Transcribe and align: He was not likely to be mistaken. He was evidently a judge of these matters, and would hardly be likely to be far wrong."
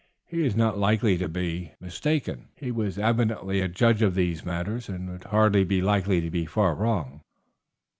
He 0.25 0.39
was 0.41 0.55
not 0.55 0.79
likely 0.79 1.15
to 1.19 1.29
be 1.29 1.73
mistaken. 1.79 2.47
He 2.55 2.71
was 2.71 2.97
evidently 2.97 3.61
a 3.61 3.67
judge 3.67 4.01
of 4.01 4.15
these 4.15 4.43
matters, 4.43 4.89
and 4.89 5.07
would 5.11 5.25
hardly 5.25 5.63
be 5.63 5.79
likely 5.83 6.19
to 6.21 6.31
be 6.31 6.47
far 6.47 6.73
wrong." 6.73 7.21